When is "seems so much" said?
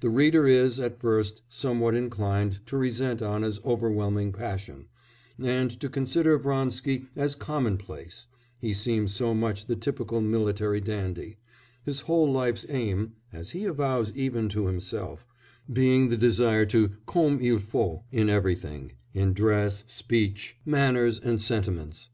8.72-9.66